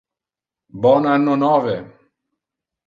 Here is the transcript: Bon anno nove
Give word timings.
Bon 0.87 1.05
anno 1.13 1.35
nove 1.43 1.75